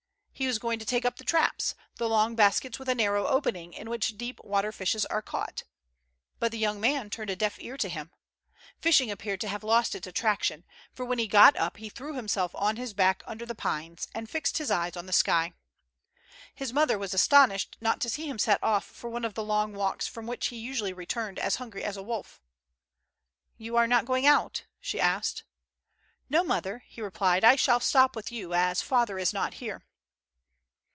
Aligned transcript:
He 0.33 0.47
was 0.47 0.57
going 0.57 0.79
to 0.79 0.85
take 0.85 1.05
up 1.05 1.17
the 1.17 1.23
traps, 1.23 1.75
the 1.97 2.09
long 2.09 2.33
baskets 2.33 2.79
with 2.79 2.89
a 2.89 2.95
narrow 2.95 3.27
opening, 3.27 3.73
in 3.73 3.91
which 3.91 4.17
deep 4.17 4.39
water 4.43 4.71
fishes 4.71 5.05
are 5.05 5.21
caught. 5.21 5.65
But 6.39 6.51
the 6.51 6.57
young 6.57 6.79
man 6.79 7.11
turned 7.11 7.29
a 7.29 7.35
deaf 7.35 7.59
ear 7.59 7.77
to 7.77 7.87
him. 7.87 8.09
Fishing 8.81 9.11
appeared 9.11 9.39
to 9.41 9.47
have 9.49 9.63
lost 9.63 9.93
its 9.93 10.07
attraction, 10.07 10.65
for 10.95 11.05
when 11.05 11.19
he 11.19 11.27
got 11.27 11.55
up 11.57 11.77
he 11.77 11.89
threw 11.89 12.15
himself 12.15 12.55
on 12.55 12.77
his 12.77 12.91
back 12.95 13.21
under 13.27 13.45
the 13.45 13.53
pines, 13.53 14.07
and 14.15 14.27
fixed 14.31 14.57
his 14.57 14.71
eyes 14.71 14.97
on 14.97 15.05
the 15.05 15.13
sky. 15.13 15.53
Ilis 16.59 16.73
mother 16.73 16.97
was 16.97 17.13
astonished 17.13 17.77
not 17.79 18.01
to 18.01 18.09
see 18.09 18.27
him 18.27 18.39
set 18.39 18.63
off* 18.63 18.83
for 18.85 19.11
one 19.11 19.25
of 19.25 19.35
the 19.35 19.43
long 19.43 19.73
walks 19.73 20.07
from 20.07 20.25
which 20.25 20.47
he 20.47 20.57
usually 20.57 20.91
returned 20.91 21.37
as 21.37 21.57
hungry 21.57 21.83
as 21.83 21.97
a 21.97 22.01
wolf. 22.01 22.41
"You 23.57 23.77
are 23.77 23.85
not 23.85 24.05
going 24.05 24.25
out?" 24.25 24.63
she 24.81 24.99
asked." 24.99 25.43
No, 26.31 26.43
mother,'' 26.43 26.83
he 26.87 26.99
replied." 27.01 27.43
I 27.43 27.55
shall 27.55 27.79
stop 27.79 28.15
with 28.15 28.31
you, 28.31 28.55
as 28.55 28.81
father 28.81 29.19
is 29.19 29.33
not 29.33 29.55
here." 29.55 29.83